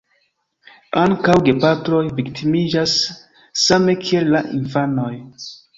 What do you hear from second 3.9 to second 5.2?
kiel la infanoj.